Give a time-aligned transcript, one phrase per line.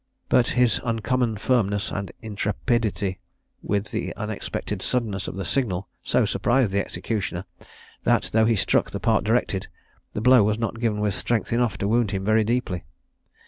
[0.29, 3.19] But his uncommon firmness and intrepidity,
[3.61, 7.45] with the unexpected suddenness of the signal, so surprised the executioner,
[8.01, 9.67] that though he struck the part directed,
[10.13, 12.83] the blow was not given with strength enough to wound him very deeply.